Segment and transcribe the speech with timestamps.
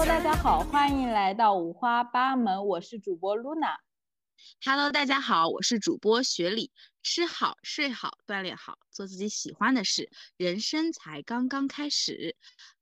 [0.00, 3.76] Hello，大家好，欢迎来到五花八门，我是主播 Luna。
[4.64, 6.70] Hello，大家好，我是主播雪里。
[7.02, 12.34] 吃好睡好锻炼好，做自己喜欢的事，人生才刚刚开始。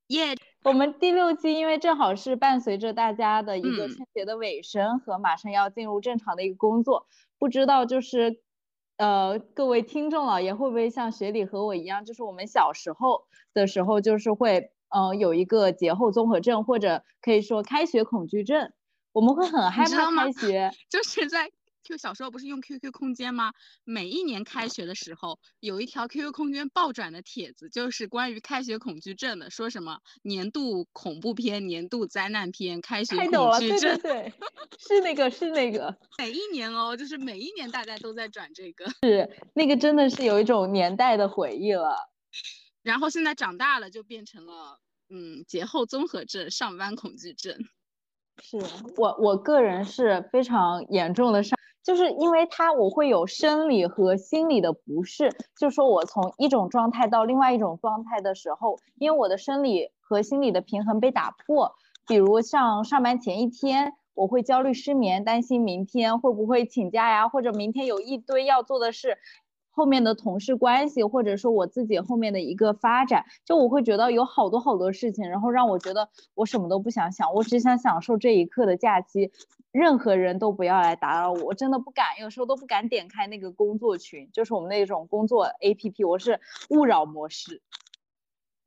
[0.06, 0.36] 耶！
[0.62, 8.40] 我们第六期因为正好是伴随着大家的一个嗯春节的尾声和马上要进入正常的一个工作，不知道就是
[8.96, 18.72] 呃各位听众老爷会不会像雪里和我一样，就是我们小时候的时候就是会呃有一个节后综合症，或者可以说开学恐惧症，
[19.12, 20.70] 我们会很害怕吗开学。
[20.90, 21.50] 就是在
[21.84, 23.52] Q 小时候不是用 QQ 空间吗？
[23.84, 33.98] 每一年开学的时候，有一条 QQ 空间爆转的帖子，就是关于开学恐惧症的，说什么年度恐怖片、年度灾难片、开学恐惧对对症。
[34.00, 34.32] 对，
[34.78, 38.84] 是那个是那个，每一年哦，就是每一年大家都在转这个。
[39.02, 41.96] 是那个真的是有一种年代的回忆了。
[42.82, 44.78] 然后现在长大了，就变成了
[45.10, 47.56] 嗯节后综合症、上班恐惧症。
[48.40, 48.58] 是
[48.96, 61.74] 我我个人是非常严重的上，就是因为它我会有生理和心理的不适，就说我从一种状态到另外一种状态的时候，因为我的生理和心理的平衡被打破，
[62.06, 69.18] 比如像上班前一天，我会焦虑失眠，担心明天会不会请假呀，或者明天有一堆要做的事。
[69.78, 79.30] 后面的同事关系，或者说我自己后面的一个发展，就我会觉得有好多好多事情，然后让我觉得我什么都不想想，我只想享受这一刻的假期，
[79.70, 86.40] 任何人都不要来打扰我，我真的不敢，有时候都不敢点开那个工作群，就是我们那种工作 APP，我是
[86.70, 87.62] 勿扰模式。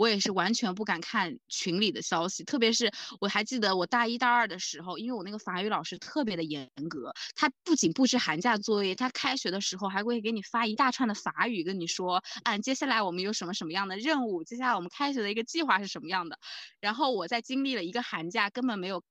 [0.02, 16.40] 我也是完全不敢看群里的消息，特别是我还记得我大一大二的时候，因为我那个法语老师特别的严格，他不仅布置寒假作业，他开学的时候还会给你发一大串的法语，跟你说，啊，接下来我们有什么什么样的任务，接下来我们开学的一个计划是什么样的。
[16.80, 19.04] 然后我在经历了一个寒假根本没有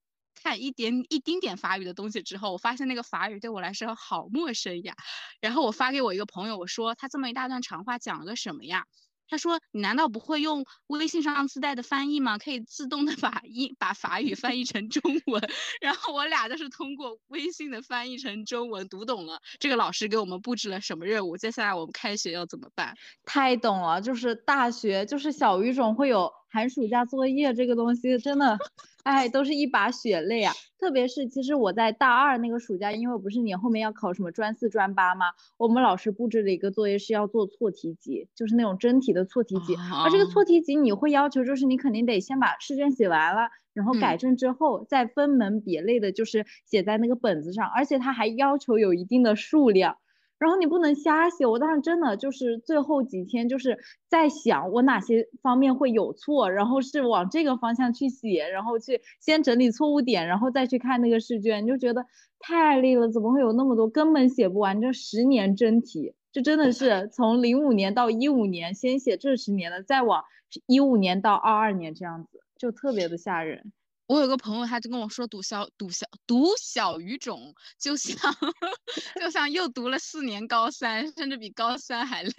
[0.42, 4.96] 看一点一丁点法语的东西之后，我发现那个法语对我来说好陌生呀。
[5.40, 8.86] 然后我发给我一个朋友，我说他这么一大段长话讲了个什么呀？
[9.30, 12.36] 他说：“你难道不会用微信上自带的翻译吗？
[12.36, 15.40] 可以自动的把英把法语翻译成中文。”
[15.80, 22.94] 然后我俩就是通过微信的翻译成中文，读懂了这个老师给我们布置了什么任务，接下来我们开学要怎么办？
[23.24, 28.58] 太懂了，就是大学，就是小语种会有寒暑假作业这个东西，真的，
[29.04, 30.52] 哎，都是一把血泪啊。
[30.78, 35.26] 特别是其实我在大二那个暑假，因为不是你后面要考什么专四、专八吗？
[35.58, 39.76] 我们老师布置了一个作业是要做错题集，就是那种真题的错题集。
[40.04, 49.98] 而这个错题集你会要求，就是你肯定得先把试卷写完了，然后改正之后再分门别类的，就是写在那个本子上，而且他还要求有一定的数量。
[50.40, 53.78] 然后你不能瞎写，我当时真的就是最后几天就是
[54.08, 62.06] 在想我哪些方面会有错，然后是往这个方向去写，然后去先整理错误点，然后再去看那个试卷，你就觉得
[62.38, 64.80] 太累了，怎么会有那么多根本写不完？
[64.80, 70.24] 这十年真题，这真的是从零五年到一五年，先写这十年的，再往
[70.66, 73.72] 一五年到二二年这样子，就特别的吓人。
[74.10, 78.16] 我有个朋友，他就跟我说读小读小读小语种，就像
[79.20, 82.32] 就像又读了四年高三，甚至比高三还累。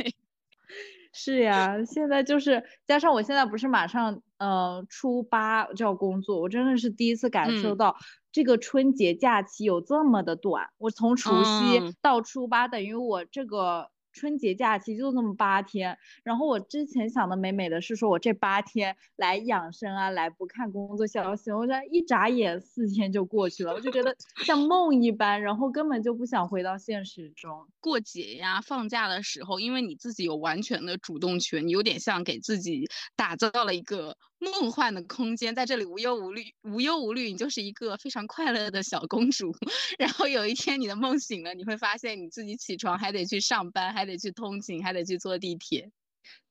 [1.13, 7.95] 是呀，现在就是加上我现在不是马上呃初八就要工作，我真的是第一次感受嗯到
[8.33, 10.67] 这个春节假期有这么的短。
[10.77, 15.97] 我从除夕嗯到初八，等于我这个春节假期就那么八天。
[16.23, 27.67] 然后我之前想的美美的是说我这八天来养生啊，来不看工作消息，我这一眨眼四天就过去了，我就觉得 像梦一般，然后根本就不想回到现实中。
[27.79, 39.55] 过节呀、放假的时候，因为你自己有完全的主动权，你有点像给自己打造了一个梦幻的空间，在这里无忧无虑，无忧无虑，你就是一个非常快乐的小公主。
[39.99, 45.91] 然后有一天你的梦醒了，你会发现你自己起床还得去上班，还得去通勤，还得去坐地铁。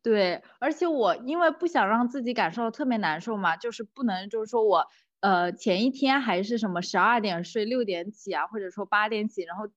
[0.03, 4.87] 对，而且我因为不想让自己感受特别难受嘛，就是不能就是说我
[5.21, 9.69] 呃前一天还是什么十二点睡六点起啊，或者说八点起，然后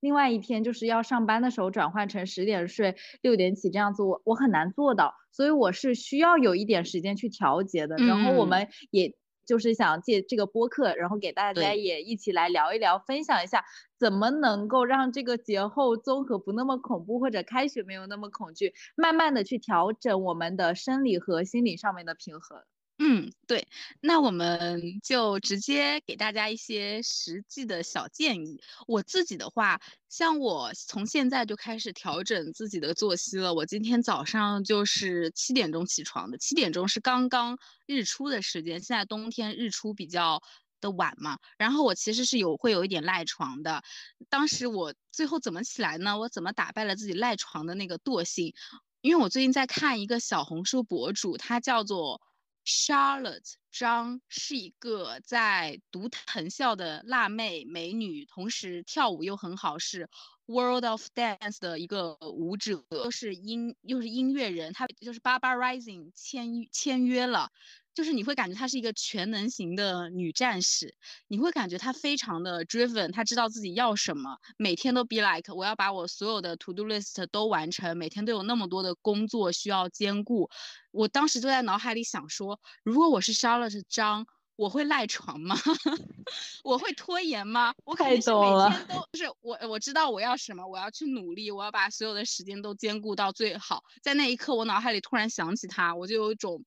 [0.00, 7.96] 另外一天就是要上班的时候转换成十点睡六点起这样子，我我很难做到，所以我是需要有一点时间去调节的。
[7.96, 9.14] 然后我嗯们也
[9.46, 13.64] 就是想借这个播客，然后给大家也一起来聊一聊，分享一下
[13.98, 22.60] 怎么能够让这个节后综合不那么恐怖，或者开学没有那么恐惧，慢慢的去调整我们的生理和心理上面的平衡。
[23.00, 23.68] 嗯，对，
[24.00, 28.60] 那我们就直接给大家一些实际的小建议。
[28.88, 33.54] 我自己的话，像我从现在就开始调整自己的作息了。
[33.54, 37.56] 我今天早上就是七点钟起床的，七点钟是刚刚
[37.86, 38.80] 日出的时间。
[38.80, 40.42] 现在冬天日出比较
[40.80, 43.84] 的晚嘛，然后我其实是有会有一点赖床的。
[44.28, 46.18] 当时我最后怎么起来呢？
[46.18, 48.54] 我怎么打败了自己赖床的那个惰性？
[49.02, 52.20] 因为我最近在看一个小红书博主，他叫做。
[52.68, 60.06] Charlotte 张是一个在读藤校的辣妹美女，同时跳舞又很好，是
[60.44, 67.50] World of Dance 的一个舞者，又是音又是音乐人，她就是 Baba Rising 签签约了。
[67.98, 70.94] 就是你会感觉她是一个全能型的女战士，
[71.26, 80.48] 你会感觉她非常的 driven，她知道自己要什么，每天都 be like 我要把我所有的 to do list 都完成，每天都有那么多的工作需要兼顾。
[80.92, 84.24] 我当时就在脑海里想说，如果我是 Charlotte 张，
[84.54, 85.56] 我会赖床吗？
[86.62, 87.74] 我会拖延吗？
[87.84, 93.82] 我肯定是每天都就是我我知道我要什么，我要去努力，我要把所有的时间都兼顾到最好。
[94.04, 96.64] 在那一刻，我脑海里突然想起她，我就有一种。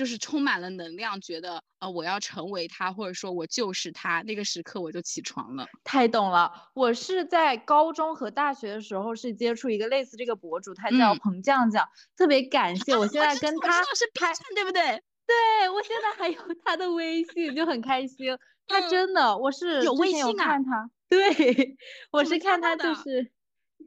[0.00, 4.22] 就是充满了能量，觉得呃我要成为他，或者说我就是他。
[4.22, 6.50] 那个时刻我就起床了，太懂了。
[6.72, 11.86] 我是在高中和大学的时候是接触一个类似这个博主，他叫彭酱酱，
[12.16, 12.96] 特别感谢。
[12.96, 15.02] 我现在跟他是 B 站对不对？
[15.26, 18.38] 对，我现在还有 他的微信，就很开心。
[18.66, 20.46] 他真的，我是有微信啊。
[20.46, 21.76] 看他，对，
[22.10, 23.30] 我是看他就是。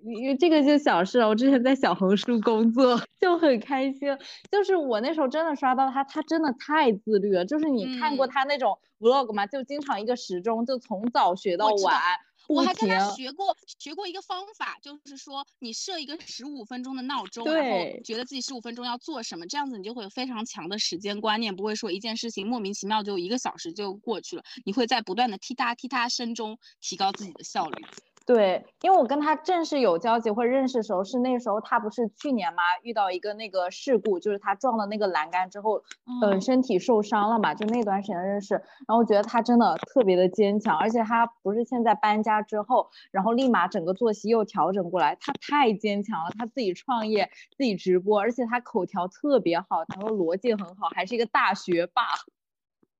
[0.03, 4.17] 因为这个就小事了，我之前在小红书工作 就很开心，
[4.51, 7.45] 就是我那时候真的刷到他，他真的太自律了。
[7.45, 9.45] 就是你看过他那种 vlog 吗？
[9.47, 12.01] 就经常一个时钟，就从早学到晚。
[12.49, 27.85] 我还跟他学过学过一个方法，就是说你设一个十五分钟的闹钟，然后觉得自己十五分钟要做什么，这样子你就会有非常强的时间观念，不会说一件事情莫名其妙就一个小时就过去了，你会在不断的踢踏踢踏声中提高自己的效率。
[28.25, 35.83] 对，因为我跟他正式有交集或者认识的时候，是那时候他不是去年嘛，遇到一个那个事故，就是他撞了那个栏杆之后，
[36.21, 38.53] 嗯，身体受伤了嘛，就那段时间认识。
[38.55, 46.31] 然后我觉得他真的特别的坚强，而且他不是现在搬家之后，然后立马整个作息又调整过来，他太坚强了。
[46.37, 52.03] 他自己创业，自己直播，而且他口条特别好，然后逻辑很好，还是一个大学霸。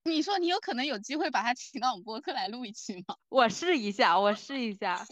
[0.04, 3.16] 你说你有可能有机会把他请到我们播客来录一期吗？
[3.30, 5.06] 我试一下，我试一下，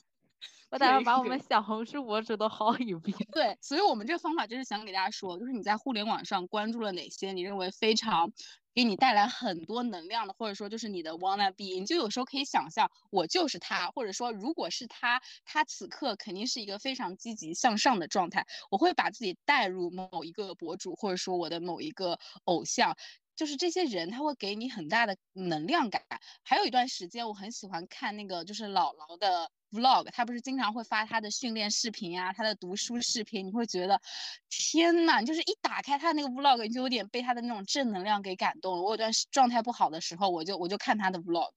[0.71, 3.17] 我打算把我们小红书博主都薅一遍。
[3.33, 8.33] 对，所以我们这个方法就是想给大家说，就是你在互联网上关注了哪些你认为非常
[8.75, 18.47] 给你带来很多能量的，或者说就是你的 wanna be，你就有时候可以想象我就是他，或者说如果是他，他此刻肯定是一个非常积极向上的状态。
[18.71, 22.97] 我会把自己带入某一个博主，或者说我的某一个偶像。
[23.43, 26.01] 就是这些人，他会给你很大的能量感。
[26.45, 34.01] 还有一段时间，我很喜欢看那个就是姥姥的 vlog，他不是经常会发他的训练视频呀，他的读书视频，你会觉得
[34.49, 38.83] 天呐，就是一打开他那个 vlog，你就有点被他的那种正能量给感动了。
[38.83, 41.51] 我有段状态不好的时候，我就我就看他的 vlog。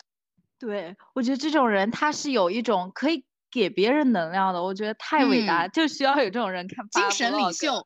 [0.57, 7.85] 对，我觉得这种人他是有一种可以给别人能量的，我觉得太伟大，就需要有这种人看精神领袖。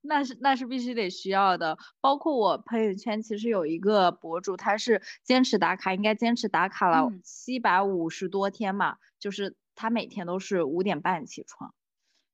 [0.00, 11.74] 那是那是必须得需要的，包括我朋友圈其实有一个博主，他是坚持打卡，应该坚持打卡了七百五十多天嘛，就是他每天都是五点半起床，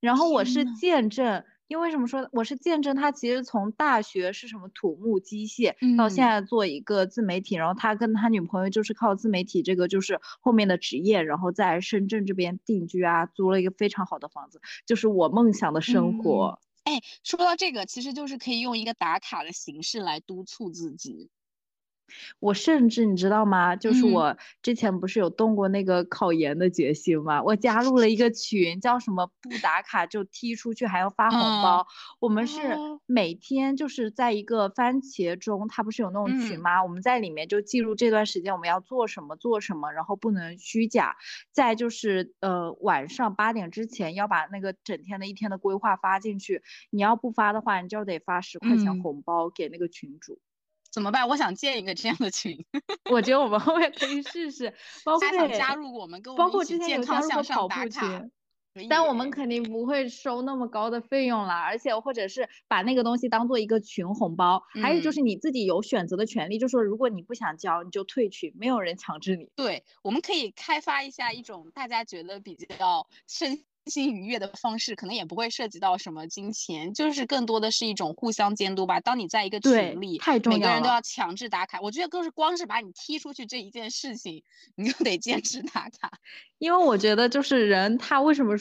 [0.01, 16.61] 然后我是见证，因为什么说我是见证他其实从大学是什么土木机械，到现在做一个自媒体，然后他跟他女朋友就是靠自媒体这个就是后面的职业，然后在深圳这边定居啊，租了一个非常好的房子，就是我梦想的生活。
[16.85, 21.31] 哎，说到这个，其实就是可以用一个打卡的形式来督促自己。
[22.39, 23.75] 我甚至你知道吗？
[23.77, 27.43] 就是我之前不是有动过那个考研的决心吗？
[27.43, 31.87] 我加入了一个群，叫什么“不打卡就踢出去”，还要发红包。
[32.21, 32.61] 我们是
[33.07, 36.83] 每天就是在一个番茄中，它不是有那种群吗？
[36.83, 41.17] 我们在里面就记录这段时间我们要做什么做什么，然后不能虚假。
[41.53, 46.63] 再就是呃晚上八点之前要把那个整天的一天的规划发进去。
[46.91, 50.39] 你要不发的话，你就得发十块钱红包给那个群主。
[50.95, 51.27] 怎么办？
[51.27, 52.57] 我想建一个这样的群，
[53.11, 54.73] 我觉得我们后面可以试试。
[55.05, 58.23] 包括想加入我们，跟我们一起健康向上打卡。
[58.89, 64.63] 但我们肯定不会收那么高的费用了，而且或者是把那个东西当做一个群红包。
[64.83, 69.49] 还有就是你自己有选择的权利，就说如果你不想交，你就退群，没有人强制你。
[69.57, 79.01] 对，我们可以开发一下一种大家觉得比较身心愉悦的方式，可能也不会涉及到什么金钱，就是更多的是一种互相监督吧。
[79.01, 84.43] 当你在一个群里，太重要每个人都要强制打卡，我觉得更是光是把你踢出去这一件事情，
[84.75, 86.11] 你就得 坚持打卡。
[86.59, 88.57] 因为我觉得就是人他为什么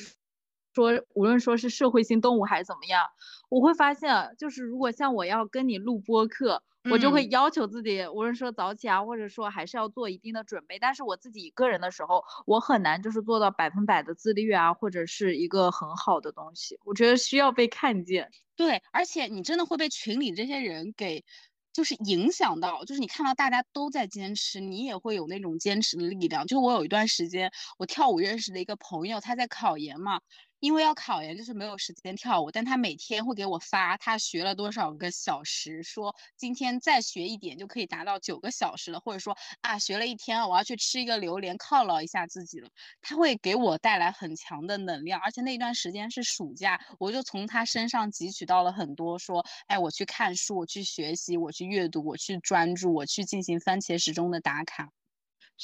[0.73, 3.05] 说无论说是社会性动物还是怎么样，
[3.49, 6.63] 我会发现就是如果像我要跟你录播课。
[6.91, 10.77] 我就会要求自己，无论说早起啊，或者说还是要做一定的准备。
[10.79, 16.77] 但是我自己一个人的时候，我很难就是做到百分百的自律啊，或者是一个很好的东西。
[16.83, 18.29] 我觉得需要被看见。
[18.57, 21.23] 对，而且你真的会被群里这些人给，
[21.71, 26.45] 就是影响到，就是你看到大家都在坚持，你也会有那种坚持的力量。
[26.45, 30.19] 就我有一段时间，我跳舞认识的一个朋友，他在考研嘛。
[30.63, 42.69] 因为要考研，就是没有时间跳舞，但他每天会给我发他学了多少个小时，说今天再学一点就可以达到九个小时了，或者说啊学了一天，我要去吃一个榴莲犒劳一下自己了。
[43.01, 55.02] 他会给我带来很强的能量，而且那段时间是暑假，我就从他身上汲取到了很多，说哎我去看书，我去学习，我去阅读，我去专注，我去进行番茄时钟的打卡。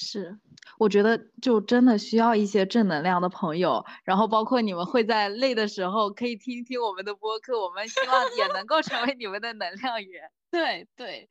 [0.02, 0.40] 是，
[0.78, 10.32] 我觉得就真的需要一些正能量的朋友，然后包括你们会在累的时候可以听听我们的播客，我们希望也能够成为你们的能量源。
[10.50, 11.30] 对 对，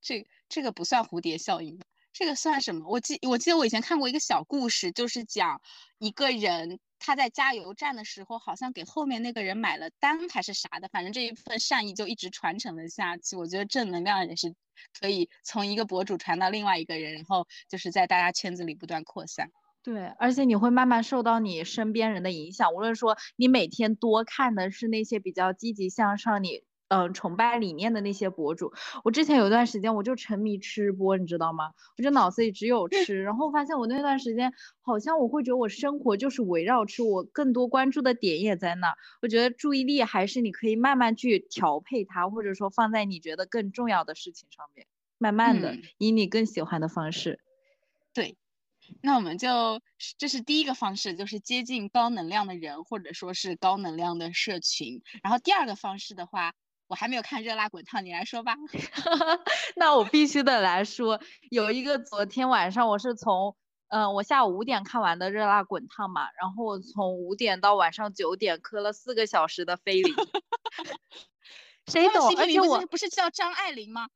[0.00, 1.78] 这这个不算蝴蝶效应？
[2.14, 2.88] 这个算什么？
[2.88, 5.60] 我记我记得我以前看过一个小故事，就是讲
[5.98, 13.36] 一个人他在加油站的时候，好像给后面那个人买了单还是啥的，反正这一份善意就一直传承了下去。
[13.36, 14.54] 我觉得正能量也是。
[15.00, 19.50] 可以从一个博主传到另外一个人，然后就是在大家圈子里不断扩散。
[19.82, 26.62] 对，而且你会慢慢受到你身边人的影响，无论说你每天多看的是那些比较积极向上，你。
[26.88, 28.72] 嗯，崇拜理念的那些博主，
[29.04, 31.74] 我之前有一段时间我就沉迷吃播，你知道吗？
[31.98, 38.94] 我就脑子里只有吃，然后发现我那段时间好像我会觉得我生活就是围绕吃，我更多关注的点也在那。
[39.20, 44.86] 我觉得注意力还是你可以慢慢去调配它，或者说放在你觉得更重要的事情上面，
[45.18, 47.38] 慢慢的以你更喜欢的方式。
[48.14, 48.38] 对，
[49.02, 49.82] 那我们就
[50.16, 55.02] 这是第一个方式，就是接近高能量的人，或者说是高能量的社群。
[55.22, 56.54] 然后第二个方式的话。
[56.88, 58.56] 我还没有看《热辣滚烫》，你来说吧。
[59.76, 63.54] 那我必须得来说，有一个昨天晚上我是从，
[63.88, 70.14] 嗯，我下午五点看完的《热辣滚烫》嘛，然后我从五点到晚上九点磕了四个小时的菲林。
[71.86, 72.26] 谁懂？
[72.38, 74.08] 而且我不是叫张爱玲吗？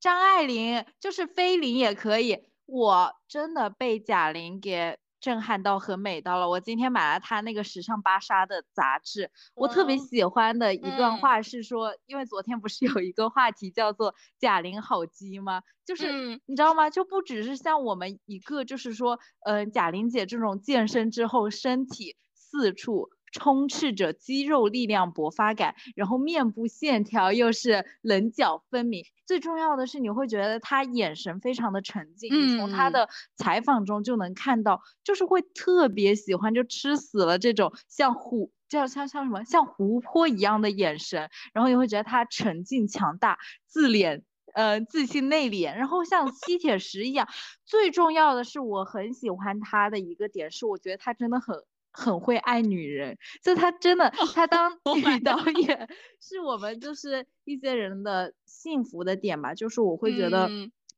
[0.00, 4.98] 张爱玲就是菲林也可以，我真的被贾玲给。
[5.20, 6.48] 震撼到和美到了！
[6.48, 15.62] 我今天买了他那个时尚芭莎的杂志，我特别喜欢的一段话是说，因为昨天不是有一个话题叫做“贾玲好基”吗？
[15.84, 16.90] 就是你知道吗？
[16.90, 23.10] 就不只是像我们一个，就是说，嗯，贾玲姐这种健身之后身体四处。
[23.32, 29.04] 充斥着肌肉力量勃发感，然后面部线条又是棱角分明。
[29.26, 32.32] 最重要的是，你会觉得他眼神非常的沉静。
[32.32, 41.28] 你从他的采访中就能看到，就是会特别喜欢，就吃死了这种像湖，叫像像什么，像湖泊一样的眼神。
[41.52, 44.22] 然后你会觉得他沉静强大，自敛，
[44.54, 47.28] 呃，自信内敛，然后像吸铁石一样。
[47.66, 51.62] 最重要的是，我很喜欢他的一个点是，我觉得他真的很。
[51.98, 55.88] 很会爱女人，就他真的， 他当女导演
[56.20, 59.54] 是我们就是一些人的幸福的点吧。
[59.54, 60.48] 就是我会觉得，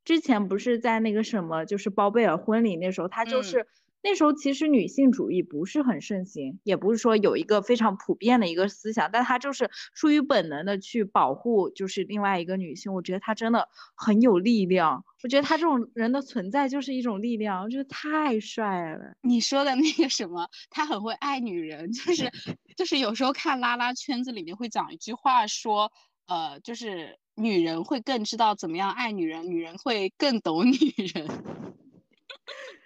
[0.04, 3.66] 之前不是在那个什么，就是包贝尔婚礼那时候，他就是。
[4.02, 12.94] 那时候其实女性主义不是很盛行，也不是说有一个非常普遍的一个思想，但他就是出于本能的去保护，就是另外一个女性。
[12.94, 19.14] 我觉得她真的很有力量，我觉得她这种人的存在就是一种力量，我觉得太帅了。
[19.22, 22.30] 你说的那个什么，他很会爱女人，就是
[22.76, 25.92] 就是有时候看拉拉圈子里面会讲一句话说，
[26.26, 30.72] 呃，就是女人会更知道怎么样爱女人，女人会更懂女
[31.14, 31.28] 人。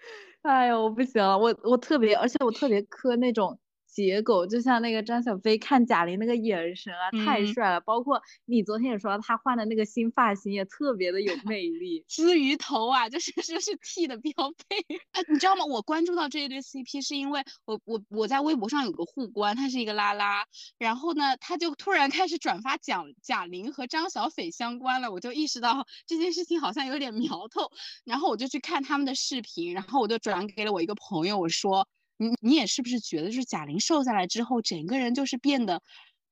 [0.45, 3.59] 哎呦，我不行了，我我特别，而且我特别磕那种。
[3.95, 7.81] 结果就像那个张小斐看贾玲那个眼神啊，太帅了。
[7.81, 14.85] 包括你昨天也说他换的那个新发型也特别的有魅力，鲻鱼头啊，就是 就是 T 的标配。
[15.33, 15.65] 你知道吗？
[15.65, 20.45] 我关注到这一对 CP 是因为我我我在微博上有个互关，他是一个拉拉，
[20.77, 27.71] 然后呢他就突然开始转发蒋贾玲和张小斐相关了，我就意识到这件事情好像有点苗头，
[28.05, 31.87] 然后我就去看他们的视频，然后我就转给了我一个朋友，我说。
[32.25, 35.83] 你你也是不是觉得，就是贾玲瘦下来之后，整个人就是变得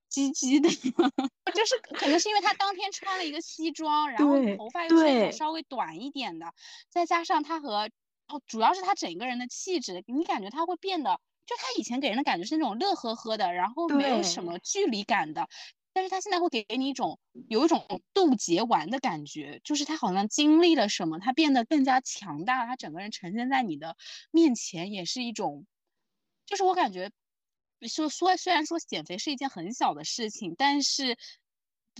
[0.08, 0.68] 鸡鸡的，
[1.54, 6.52] 就是可能是因为她当天穿了一个西装，然后头发又吹的稍微短一点的，
[6.90, 7.90] 再加上她和
[8.28, 15.48] 哦，主要是她整个人的气质，你感觉她会变得就她以前给人的感觉是那种乐呵呵的，然后没有什么距离感的。
[15.94, 17.18] 但是他现在会给你一种
[17.50, 23.94] 有一种渡劫完的感觉，就是他好像经历了什么，他变得更加强大，他整个人呈现在你的
[24.30, 25.66] 面前也是一种，
[26.46, 27.10] 就是我感觉，
[27.88, 31.16] 说说虽然说减肥是一件很小的事情，但是。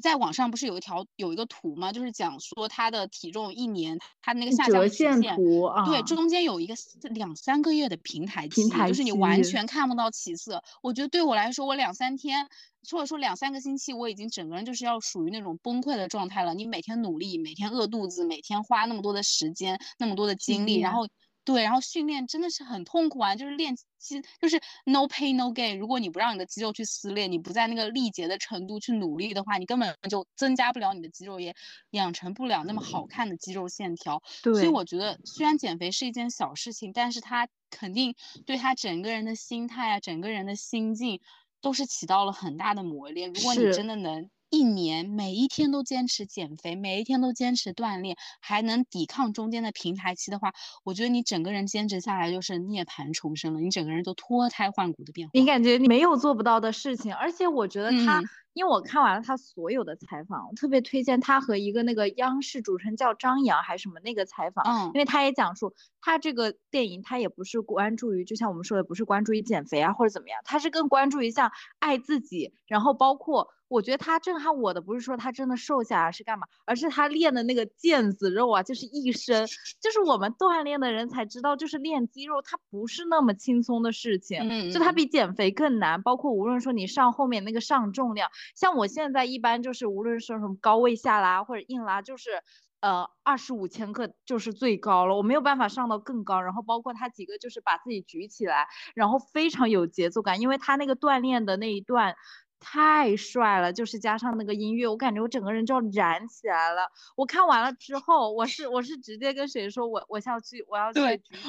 [0.01, 1.93] 在网上不是有一条有一个图吗？
[1.93, 6.75] 就是讲说他的体重一年，他那个下降曲线图啊，对，中间有一个
[7.11, 10.65] 两三个月的平台期，就是你完全看不到起色。
[10.81, 12.49] 我觉得对我来说，我两三天
[12.91, 16.55] 或者说两三个星期，我已经整个人就是要属于那种崩溃的状态了。
[16.55, 21.07] 你每天努力，每天饿肚子，每天花那么多的时间，那么多的精力，然后。
[21.45, 25.77] 对，然后训练真的是很痛苦啊，就是练肌，就是 no pain no gain。
[25.77, 31.55] 如果你不让你的肌肉去撕裂，你不在那个力竭的程度去努力的话，你根本就增加不了你的肌肉，也
[31.91, 34.23] 养成不了那么好看的肌肉线条。
[34.43, 38.15] 对，所以我觉得虽然减肥是一件小事情，但是它肯定
[38.47, 41.21] 对他整个人的心态啊，整个人的心境
[41.61, 43.33] 都是起到了很大的磨练。
[43.33, 44.31] 如果你真的能。
[44.53, 50.53] 一年每一天都坚持减肥，每一天都坚持锻炼，还能抵抗中间的平台期的话，
[50.85, 55.31] 我觉得你整个人坚持下来就是涅槃重生了，你整个人都脱胎换骨的变化。
[55.33, 58.23] 你感觉你没有做不到的事情，而且我觉得他。
[58.55, 79.47] 因为我看完了他所有的采访，我特别推荐他和一个那个央视主持人叫张扬还是什么那个采访，嗯，因为他也讲述他这个电影，他也不是关注于，就像我们说的，不是关注于减肥啊或者怎么样，他是更关注于像爱自己，然后包括我觉得他震撼我的不是说他真的瘦下来是干嘛，而是他练的那个腱子肉啊，就是一身，
[79.81, 88.29] 就是我们锻炼的人才知道，就是练肌肉它不是那么轻松的事情，嗯，就它比减肥更难，包括无论说你上后面那个上重量。
[88.55, 92.43] 像我现在一般就是无论说什么高位下拉或者硬拉，就是
[92.81, 96.41] 呃二十五千克就是最高了，我没有办法上到更高。
[96.43, 102.15] 然后包括他几个就是把自己举起来，然后非常有节奏感，因为他那个锻炼的那一段
[102.63, 106.89] 太帅了，就是加上那个音乐，我感觉我整个人就要燃起来了。
[107.17, 111.01] 我看完了之后，我是我是直接跟谁说我我要去我要去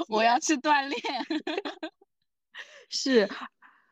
[0.09, 1.01] 我要去锻炼，
[2.89, 3.29] 是。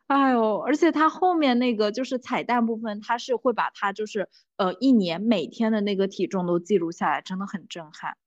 [0.08, 8.18] 哎呦，而且他后面那个就是彩蛋部分，他是会把他就是呃一年每天的那个体重都记录下来，真的很震撼。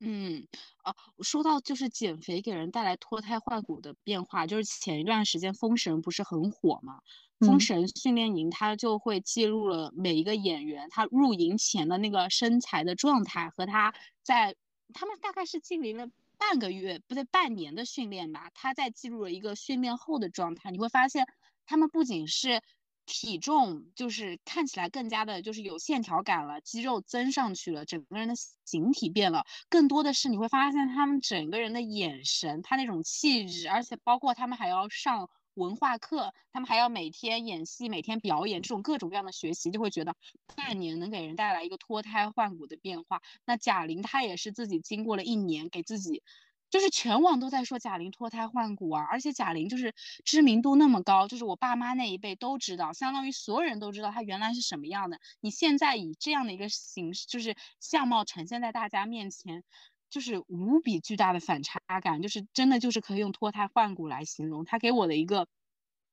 [0.00, 0.46] 嗯，
[0.82, 7.00] 啊，说到就是减肥给人带来脱胎换骨的变化，就是前一段时间封神不是很火嘛？
[7.40, 14.56] 封神训练营它就会记录了每一个演员他入营前的那个身材的状态和他在
[14.92, 16.08] 他们大概是经历了。
[16.40, 20.70] 半个月不对，半年的训练吧，他在记录了一个训练后的状态。
[20.70, 21.26] 你会发现，
[21.66, 22.62] 他们不仅是
[23.08, 29.44] 体重，就是看起来更加的，就是有线条感了，肌肉增上去了，整个人的形体变了。
[29.68, 35.28] 更多的是你会发现，他们整个人的眼神，他那种气质，而且包括他们还要上。
[35.54, 40.14] 文化课，他们还要每天演戏，每天表演，这种各种各样的学习，就会觉得
[40.54, 43.22] 半年能给人带来一个脱胎换骨的变化。
[43.44, 46.22] 那贾玲她也是自己经过了一年，给自己，
[46.70, 55.20] 就是全网都在说贾玲脱胎换骨啊，而且贾玲就是知名度那么高，就是我爸妈那一辈都知道，相当于所有人都知道她原来是什么样的。
[55.40, 59.64] 你现在以这样的一个形式，就是相貌呈现在大家面前。
[60.10, 64.64] 就是无比巨大的反差感，就是真的就是可以用脱胎换骨来形容。
[64.64, 65.48] 她给我的一个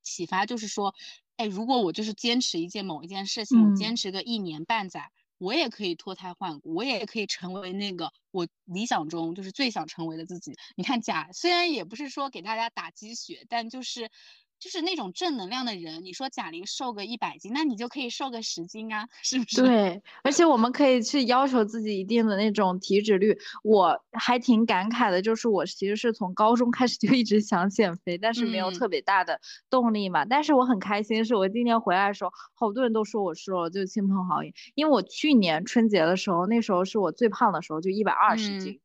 [0.02, 0.94] 启发就是说，
[1.38, 10.52] 哎，如果我就是坚持一件某一件事情，我坚持个一年半载，我也可以脱胎换骨，我也可以成为那个我理想中就是最想成为的自己。
[10.76, 14.10] 你看甲，虽然也不是说给大家打鸡血，但就是。
[14.58, 19.62] 就是那种正能量的人，你说贾玲瘦个一百斤，那你就可以瘦个十斤啊， 是不是？
[19.62, 23.36] 对，而且我们可以去要求自己一定的那种体脂率。
[23.62, 30.24] 我还挺感慨的，就是我其实是从高中开始就一直想减肥，但是没有特别大的动力嘛。
[30.24, 34.50] 但是我很开心，是我今年回来的时候，好多人都说我瘦了，就亲朋好友。
[34.74, 38.80] 因为我去年春节的时候，那时候是我最胖的时候，就一百二十斤。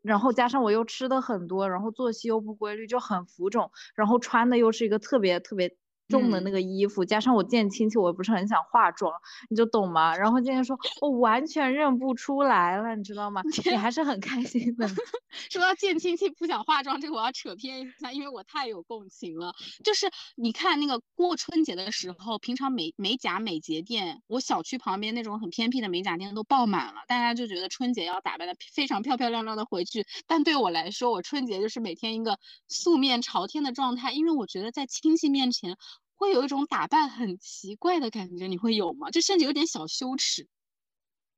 [0.00, 3.70] 然后加上我又吃的很多，然后作息又不规律，就很浮肿。
[3.94, 5.76] 然后穿的又是一个特别特别。
[6.08, 9.12] 重的那个衣服，加上我见亲戚，我也不是很想化妆，
[9.48, 10.16] 你就懂吗？
[10.16, 13.42] 然后今天说，我完全认不出来了，你知道吗？
[13.64, 14.86] 你还是很开心的。
[15.50, 19.54] 说到见亲戚不想化妆，这个我要扯偏一下，因为我太有共情了。
[19.82, 30.06] 就是你看那个过春节的时候，平常美美甲美睫店，我小区旁边那种很偏僻的美甲店都爆满了，大家就觉得春节要打扮的非常漂漂亮亮的回去。
[30.26, 32.38] 但对我来说，我春节就是每天一个
[32.68, 35.78] 素面朝天的状态，因为我觉得在亲戚面前。
[36.22, 39.10] 会有一种打扮很奇怪的感觉，你会有吗？
[39.10, 40.46] 就甚至有点小羞耻。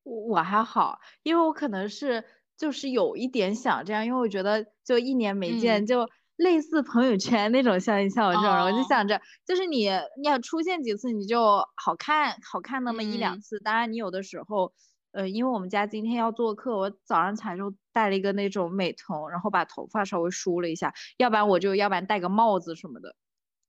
[0.03, 2.23] 我我还好，因为我可能是
[2.59, 9.89] 就是有一点想这样，因为我觉得就一年没见，就类似朋友圈那种像像我这种人，我就哦想着，就是你
[10.21, 13.59] 你要出现几次你就好看好看那么一两嗯次。
[13.61, 14.75] 当然你有的时候，
[15.13, 23.17] 呃，因为我们家今天要做客，我早上起来就戴了一个那种美瞳，然后把头发稍微梳了一下，要不然我就要不然戴个帽子什么的。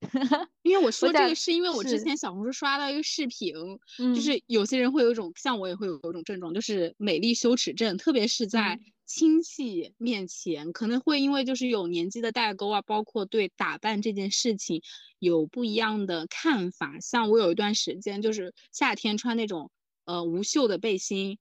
[0.63, 3.54] 因为我说这个是因为我之前小红书刷到一个视频，
[3.98, 4.13] 嗯。
[4.13, 8.91] 就是有些人会有一种，像我也会有一种症状，就是美丽羞耻症，特别是在嗯。
[9.06, 14.82] 亲戚面前，可能会因为就是有年纪的代沟啊，包括对打扮这件事情
[15.20, 17.00] 有不一样的看法。
[17.00, 19.72] 像我有一段时间就是夏天穿那种
[20.06, 21.38] 呃无袖的背心，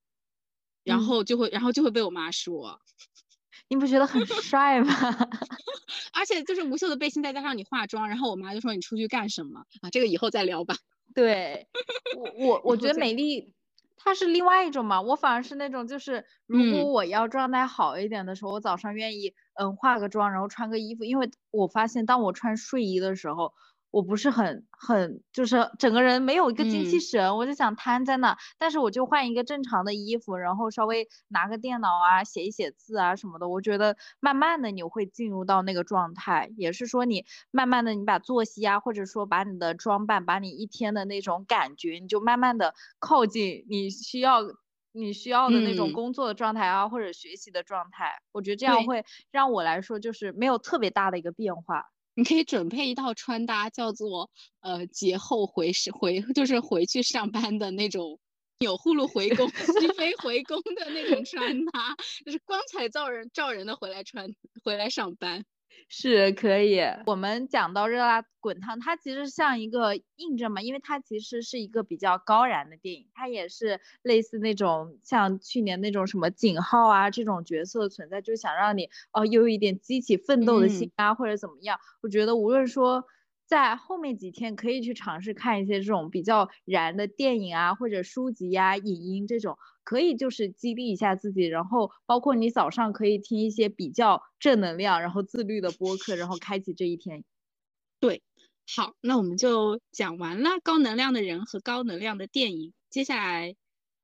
[0.85, 1.03] 然嗯。
[1.03, 2.81] 后就会然后就会被我妈说，
[3.69, 4.93] 你不觉得很帅吗？
[6.13, 9.91] 而且就是无袖的背心再加上你化妆，然后我妈就说你出去干什么啊？
[9.91, 10.77] 这个以后再聊吧。
[11.15, 11.69] 对，
[12.17, 13.55] 我我我觉得美丽，
[13.97, 15.01] 它是另外一种嘛。
[15.01, 23.53] 我反而是那种，就是如果嗯我要状态好一点的时候，我早上愿意嗯化个妆，然后穿个衣服，因为我发现当我穿睡衣的时候，
[23.95, 27.05] 我不是很很就是整个人没有一个精气嗯。
[27.11, 44.41] 神，我就想瘫在那，但是我就换一个正常的衣服，然后稍微拿个电脑啊写一写字啊什么的，我觉得慢慢的你会进入到那个状态，也是说你慢慢的你把作息啊，或者说把你的装扮，把你一天的那种感觉，你就慢慢的靠近你需要。
[44.97, 45.91] 你需要的那种嗯。
[45.91, 51.87] 工作的状态啊，或者学习的状态，我觉得这样会让我来说就是没有特别大的一个变化。
[52.15, 58.21] 你可以准备一套穿搭，叫做呃节后回是回，就是回去上班的那种
[58.59, 65.45] 钮祜禄回宫、熹妃回宫的那种穿搭，就是光彩照人照人的回来穿，回来上班。
[65.89, 66.81] 是可以。
[67.07, 81.79] 我们讲到热辣滚烫，它其实像一个印证嘛，因为它其实是一个比较高燃的电影，它也是类似那种像去年那种什么井号啊这种角色存在，就想让你哦有一点激起奋斗的心嗯啊，或者怎么样。
[82.03, 83.05] 我觉得无论说。
[83.47, 97.23] 在后面几天可以去尝试看一些这种比较燃的电影啊，或者书籍呀、影音这种，可以就是激励一下自己，然后包括你早上可以听一些比较正能量，然后自律的播客，然后开启这一天。
[98.01, 98.23] 对
[98.75, 102.73] 好，那我们就讲完了高能量的人和高能量的电影。
[102.89, 103.57] 接下来，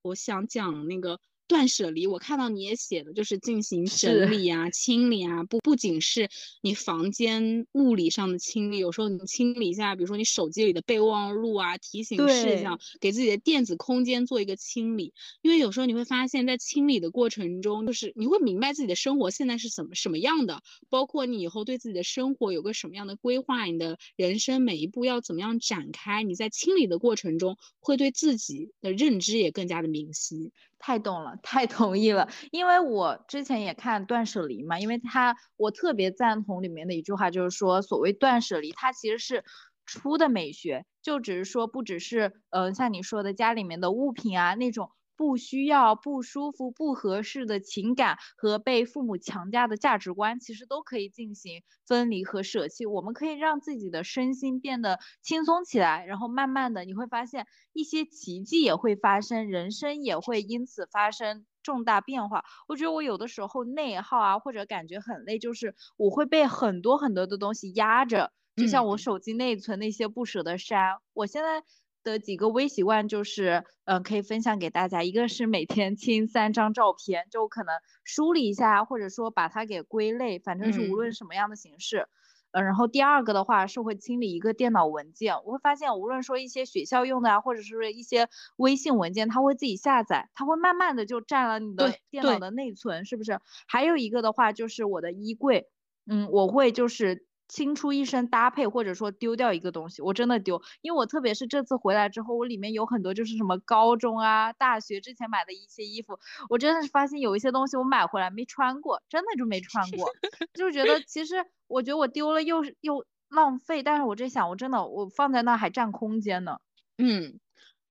[0.03, 1.19] 我想讲那个
[1.51, 2.07] 断舍离。
[2.07, 6.29] 我看到你也写的，就是进行整理啊、清理啊，不不仅是
[6.63, 15.13] 你房间物理上的清理，有时候你清理一下，比如说你手机里的备忘录啊、提醒事项，给自己的电子空间做一个清理。
[15.43, 26.23] 因为有时候你会发现，在清理的过程中，就是你会明白自己的生活现在是怎么什么样的，包括你以后对自己的生活有个什么样的规划，你的人生每一步要怎么样展开。
[26.23, 30.53] 你在清理的过程中，会对自己的认知也更加的明晰。
[30.81, 32.29] 太懂了，太同意了。
[32.51, 39.45] 因为我之前也看《断舍离》嘛，因为他我特别赞同里面的一句话，就是说所谓断舍离，它其实是
[39.87, 44.90] 出的美学，就只是说不只是呃像你说的家里面的物品啊那种。
[45.20, 52.87] 不需要、不舒服、不合适的情感和被父母强加的价值观，其实都可以进行分离和舍弃。
[52.87, 62.42] 我们可以让自己的身心变得轻松起来，然后慢慢的你会发现一些奇迹也会发生，人生也会因此发生重大变化。
[62.66, 71.62] 我觉得我有的时候内耗啊，或者感觉很累，就是我会被很多很多的东西压着，就像我嗯手机内存那些不舍得删，我现在。
[72.03, 75.03] 的几个微习惯就是，嗯、呃，可以分享给大家。
[75.03, 82.09] 一个是每天清三张照片，就可能梳理一下，或者说把它给归类，反正是无论什么样的形式。
[82.53, 85.37] 嗯、呃，然后第二个的话是会清理一个电脑文件。
[85.45, 93.41] 我会发现，无论说一些学校用的啊，或者是一些微信文件，它会自己下载，它会慢慢的就占了你的电脑的内存，是不是？
[93.69, 95.69] 还有一个的话就是我的衣柜，
[96.07, 97.27] 嗯，我会就是。
[97.51, 110.09] 清出一身搭配，或者说丢掉一个东西，我真的丢，因为我特别是这次回来之后，我里面有很多就是什么高中啊、大学之前买的一些衣服，我真的是发现有一些东西我买回来没穿过，真的就没穿过，
[110.55, 116.59] 就觉得其实我觉得我丢了又又浪费，但是我这想，我真的我放在那还占空间呢。
[116.99, 117.41] 嗯，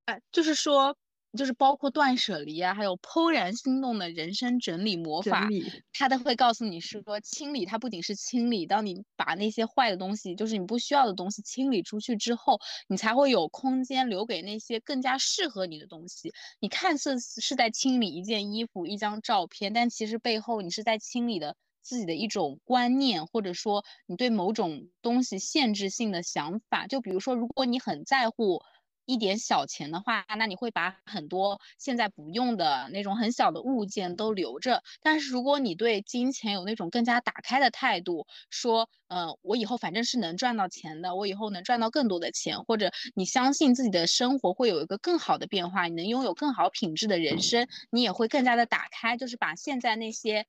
[0.06, 0.95] 哎，就是说。
[1.37, 5.47] 就是包括断舍离啊，还有怦然心动的人生整理魔法，
[5.93, 16.31] 它都会告诉你是说，清理它不仅是清理，当你把那些坏的东西，就是你不需要的东西清理出去之后，你才会有空间留给那些更加适合你的东西。
[16.59, 26.87] 你看似是在清理一件衣服、一张照片，但其实背后你是在清理的自己的一种观念，或者说你对某种东西限制性的想法。
[26.87, 28.61] 就比如说，如果你很在乎。
[29.10, 34.84] 一点小钱的话，那你会把很多现在不用的那种很小的物件都留着。
[35.02, 50.45] 但是如果你对金钱有那种更加打开的态度，说，嗯，我以后反正是能赚到钱的，我以后能赚到更多的钱，或者你相信自己的生活会有一个更好的变化，你能拥有更好品质的人生，你也会更加的打开，就是把现在那些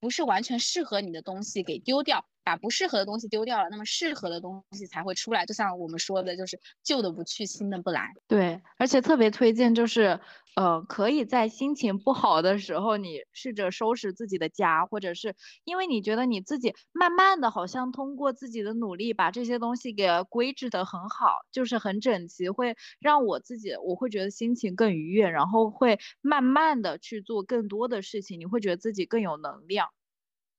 [0.00, 2.26] 不是完全适合你的东西给丢掉。
[2.44, 5.46] 把不适合的东西丢掉了，那么适合的东西才会出来。
[5.46, 8.14] 就像我们说的，就是旧的不去，新的不来。
[8.28, 10.18] 对，而且特别推荐，就是
[10.56, 29.88] 呃，可以在心情不好的时候，你试着收拾自己的家，或者是因为你觉得你自己慢慢的，好像通过自己的努力把这些东西给规制的很好，就是很整齐，会让我自己，我会觉得心情更愉悦，然后会慢慢的去做更多的事情，你会觉得自己更有能量。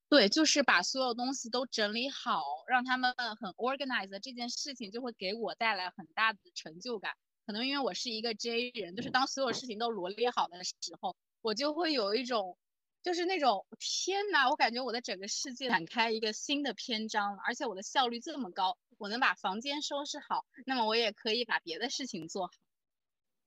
[0.07, 7.13] 对，就是把所有东西都整理好，让他们很 organized，这件事情就会给我带来很大的成就感。
[7.45, 12.57] 可能因为我是一个 J 人，就是当所有事情都罗列好的时候，我就会有一种，
[13.03, 22.53] 就是那种天哪，我感觉我的整个世界展开一个新的篇章，而且我的效率这么高，我能把房间收拾好，那么我也可以把别的事情做好。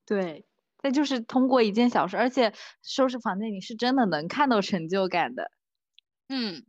[0.04, 0.44] 对，
[0.82, 5.50] 那就是通过一件小事，而且收拾房间你是真的能看到成就感的。
[6.28, 6.64] 嗯，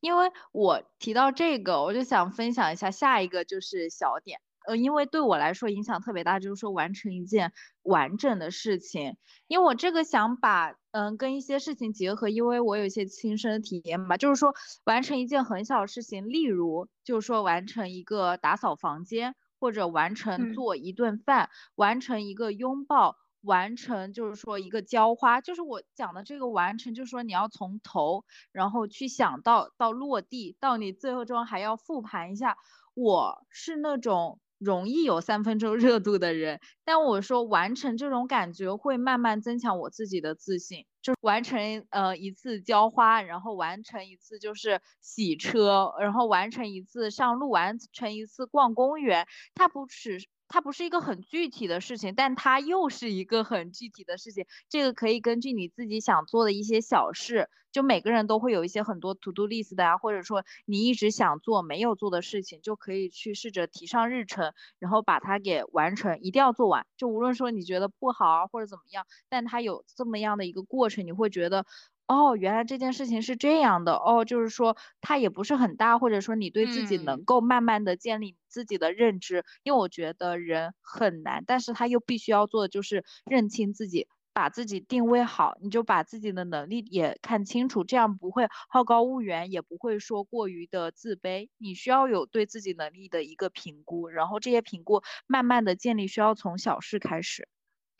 [0.00, 9.16] 因为我提到这个，我就想分享一下下一个就是小点，呃，因为对我来说影响特别大，就是说完成一件完整的事情。
[9.48, 23.16] 因为我这个想把，嗯，跟一些事情结合，因为我有一些亲身体验嘛，就是说完成一件很小的事情，例如就是说完成一个打扫房间，或者完成做一顿饭，完成一个拥抱。
[23.42, 32.56] 完成就是说一个浇花，就是我讲的这个完成，就是说你要从头，然后去想到到落地，到你最后中还要复盘一下。
[32.94, 40.84] 我是那种容易有三分钟 热度的人，但我说完成这种感觉会慢慢增强我自己的自信。
[41.00, 50.20] 就完成呃一次浇花，然后完成一次就是洗车，然后完成一次上路，完成一次逛公园，它不只
[50.52, 54.46] 它不是一个很具体的事情，但它又是一个很具体的事情。
[54.68, 66.86] 这个可以根据你自己想做的一些小事，就每个人都会有一些很多 to do list 的啊，或者说你一直想做没有做的事情，就可以去试着提上日程，然后把它给完成，一定要做完。
[66.98, 71.64] 就无论说你觉得不好啊或者怎么样，但它有这么样的一个过程，你会觉得。
[72.08, 91.48] 哦，原来这件事情是这样的哦，就是说它也不是很大，或者说你对自己能够慢慢的建立自己的认知，因为我觉得人很难，但是他又必须要做的就是认清自己，把自己定位好，你就把自己的能力也看清楚，这样不会好高骛远，也不会说过于的自卑。
[91.56, 97.46] 你需要有对自己能力的一个评估，然后这些评估慢慢的建立，需要从小事开始。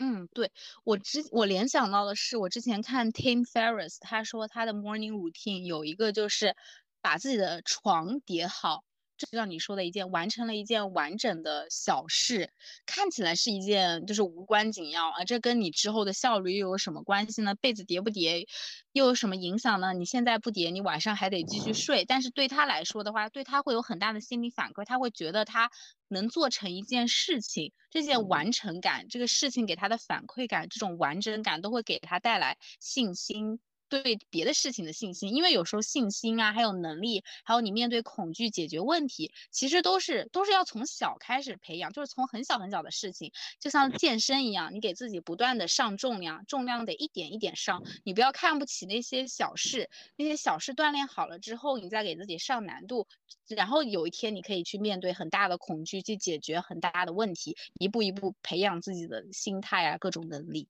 [0.04, 0.50] 嗯，对
[0.82, 6.56] 我之我联想到的是，我之前看 Tim Ferriss，他说他的 morning routine 有一个就是
[7.00, 8.82] 把自己的床叠好。
[9.16, 12.50] 就像你说的一件完成了一件完整的小事，
[12.86, 17.54] 看起来是一件就是无关紧要啊，这跟你之后的效率又有什么关系呢？
[17.54, 18.48] 被子叠不叠
[18.92, 19.92] 又有什么影响呢？
[19.92, 22.04] 你现在不叠，你晚上还得继续睡。
[22.04, 25.70] 但是对他来说的话，对他会有很大的心理反馈，他会觉得他
[26.08, 33.60] 能做成一件事情，这件完成感，这个事情给他的反馈感，这种完整感都会给他带来信心。
[34.00, 53.06] 对别的事情的信心，因为有时候信心啊，还有能力，还有你面对恐惧解决问题，其实都是都是要从小开始培养，就是从很小很小的事情，就像健身一样，你给自己不断的上重量，重量得一点一点上，你不要看不起那些小事，那些小事锻炼好了之后，你再给自己上难度，
[53.48, 60.68] 然后有一天你可以去面对很大的恐惧，去解决很大的问题，一步一步培养自己的心态啊，各种能力。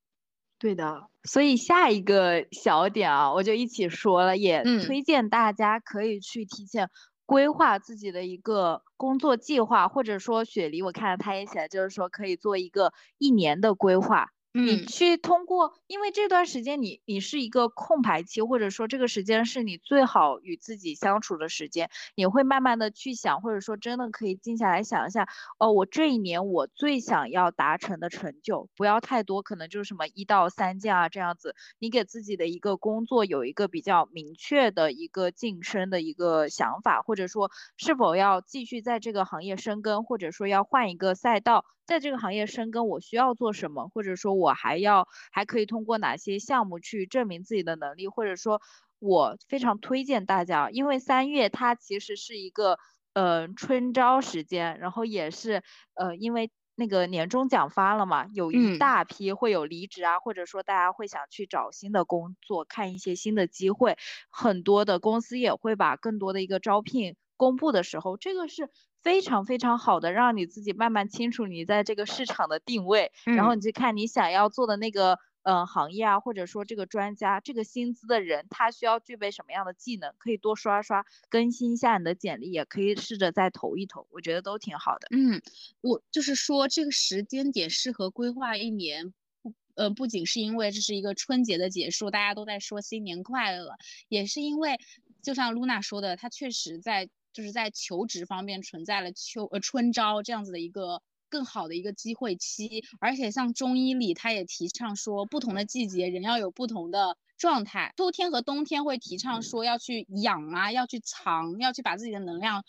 [0.63, 6.89] 对的，所以下一个小点啊，我就一起说了，也推荐大家可以去提前
[7.27, 14.29] 规划自己的一个工作计划，或者说雪梨，我看到他也写，就是说可以做一个一年的规划。
[14.55, 25.27] 你去通过，因为这段时间你你是一个空白期，或者说这个时间是你最好与自己相处的时间，你会慢慢的去想，或者说真的可以静下来想一下，
[25.59, 41.65] 哦，我这一年我最想要达成的成就，不要太多，可能就是什么一到三件啊这样子，你给自己的一个工作有一个比较明确的一个晋升的一个想法，或者说是否要继续在这个行业深耕，或者说要换一个赛道。
[41.93, 43.89] 在这个行业深耕，我需要做什么？
[43.93, 48.09] 或者说，我还要还可以通过哪些项目去证明自己的能力？
[48.09, 48.63] 或者说，
[48.99, 52.79] 我非常推荐大家，因为三月它其实是一个
[53.13, 55.63] 呃春招时间，然后也是
[55.95, 63.99] 呃因为那个年终奖发了嘛，有一嗯大批会有离职啊，或者说大家会想去找新的工作，看一些新的机会，
[64.31, 68.71] 很多的公司也会把更多的一个招聘公布的时候，这个是
[69.03, 75.19] 非常非常好的，让你自己慢慢清楚你在这个市场的定位，然后嗯你去看你想要做的那个。
[75.45, 80.15] 呃，行业啊，或者说这个专家，这个薪资的人，他需要具备什么样的技能？
[80.17, 85.09] 可以多刷刷，更新一下你的简历，也可以试着再投一投，我觉得都挺好的。
[85.11, 85.43] 嗯，
[85.81, 89.13] 我就是说这个时间点适合规划一年，
[89.43, 93.73] 不呃不仅是因为这是一个春节的结束，大家都在说新年快乐，
[94.09, 94.79] 也是因为
[95.23, 101.03] 就像露娜说的，她确实在就是在求职方面存在了秋呃春招这样子的一个。
[101.33, 107.95] 更好的一个机会期，而且像中医里，他也提倡说，不同的季节人要有不同的状态。
[107.97, 112.65] 秋天和冬天会提倡说要去养啊，要去藏，要去把自己的能量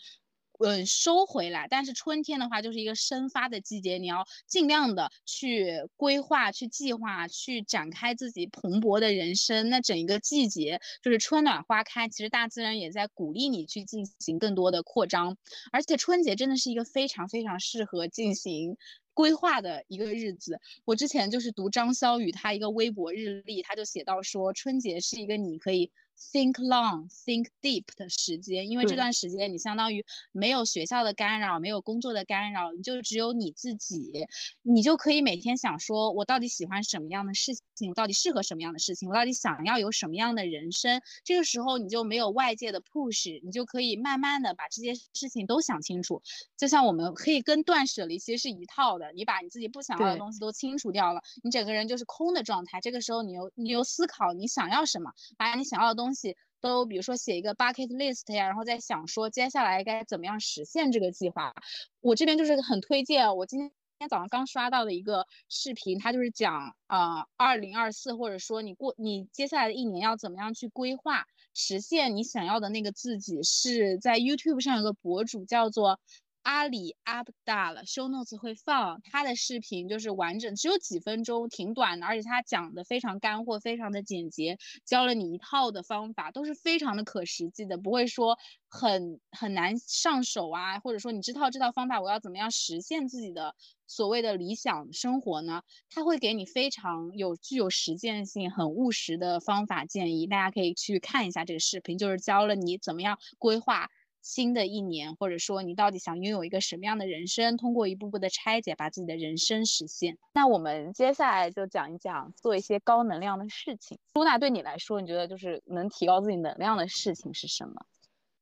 [0.60, 9.68] 嗯，收回来，但是春天的话就是一个生发的季节，你要尽量的去规划、去计划、去展开自己蓬勃的人生。
[9.68, 15.36] 那整一个季节就是春暖花开，其实大自然也在鼓励你去进行更多的扩张。
[15.72, 18.76] 而且春节真的是一个非常非常适合进行
[19.12, 20.60] 规划的一个日子。
[20.84, 25.90] 我之前就是读张潇雨他一个微博日历，他就写到说，春节是一个你可以。
[26.16, 34.26] Think long, think deep 的时间，因为这段时间你相当于没有学校的干扰，没有工作的干扰，你就只有你自己，
[34.62, 41.00] 你就可以每天想说，我到底喜欢什么样的事情，我到底适合什么样的事情，我到底想要有什么样的人生。
[41.24, 46.22] 这个时候你就没有外界的 push，你就可以慢慢的把这些事情都想清楚。
[46.56, 52.80] 就像我们可以跟断舍离其实是一套的，你把你自己不想要的东西都清除掉了，你整个人就是空的状态。
[52.80, 61.54] 这个时候你又你又思考你想要什么，把你想要的东东西都比如说写一个 bucket list 呀，然后再想说接下来该怎么样实现这个计划。
[62.00, 63.70] 我这边就是很推荐，我今天。
[63.96, 73.44] 今天早上刚刷到的一个视频，它就是讲啊，二零二四，或者说你过你接下来的一年要怎么样去规划，实现你想要的那个自己。
[73.44, 76.00] 是在 YouTube 上有个博主叫做
[76.44, 88.36] 阿里阿布达了，show notes 会放他的视频，就是完整，只有几分钟，挺短的，而且他讲的非常干货，非常的简洁，教了你一套的方法，都是非常的可实际的，不会说
[88.68, 93.54] 很很难上手啊，或者说你知道这套方法我要怎么样实现自己的
[93.86, 95.62] 所谓的理想生活呢？
[95.88, 103.88] 他会给你非常有具有实践性、很务实的方法建议，大家可以去看一下这个视频，就是教了你怎么样规划。
[104.24, 107.58] 新的一年，或者说你到底想拥有一个什么样的人生？
[107.58, 110.16] 通过一步步的拆解，把自己的人生实现。
[110.32, 113.98] 那我们接下来就讲一讲做一些高能量的事情。
[114.14, 117.74] 露娜，对你来说，你觉得就是能提高自己能量的事情是什么？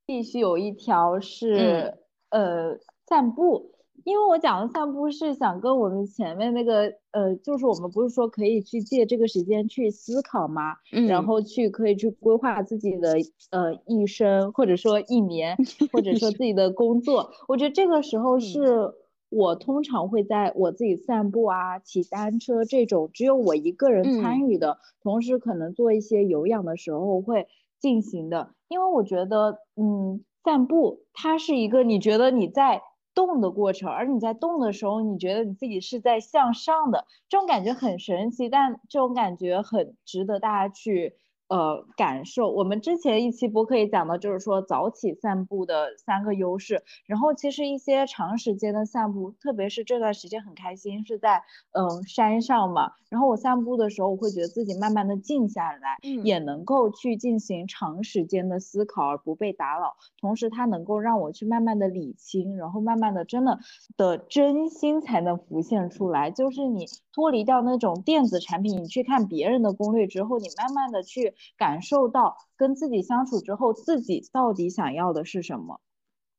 [0.05, 1.97] 必须有一条是、
[2.29, 3.72] 呃散步，
[4.03, 10.75] 因为我讲的散步是想跟我们前面那个呃，就是我们不是说可以去借这个时间去思考吗？
[10.91, 13.13] 嗯然后去可以去规划自己的
[13.51, 15.57] 呃一生，或者说一年，
[15.91, 17.31] 或者说自己的工作。
[17.47, 18.93] 我觉得这个时候嗯是
[19.29, 27.47] 我通常会在我自己散步啊、骑单车这种只有我一个人嗯参与的，同时可能做一些有氧的时候会
[27.79, 28.53] 进行的。
[28.67, 32.81] 因为我觉得，嗯，散步它是一个你觉得你在
[33.15, 41.15] 动的过程，而你在动的时候，你觉得你自己是在向上的，这种感觉很神奇，但这种感觉很值得大家去
[41.47, 42.51] 呃感受。
[42.51, 46.83] 我们之前一期播客也讲到，就是说早起散步的三个优势。
[47.05, 59.95] 然后其实一些长时间的散步，特别是这段时间很开心是在嗯、呃山上嘛，然后我散步的时候，我会觉得自己慢慢的静下来，嗯也能够去进行长时间的思考而不被打扰。
[60.19, 63.59] 同时，它能够让我去慢慢的理清，然后慢慢的真的
[63.97, 66.31] 的真心才能浮现出来。
[66.31, 75.81] 就是你脱离掉那种电子产品，你去看别人的攻略之后，你慢慢的去感受到跟自己相处之后，自己到底想要的是什么。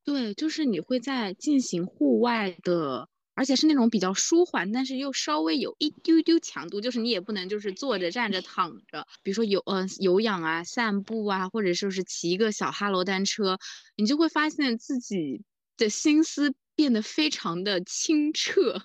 [0.04, 13.59] 对，就是你会在进行户外的，而且是那种比较舒缓，但是又稍微有一丢丢强度，就是你也不能就是坐着、站着、躺着，比如说有呃有氧啊、散步啊，或者说是骑一个小哈罗单车，
[13.96, 15.42] 你就会发现自己
[15.78, 18.83] 的心思变得非常的清澈，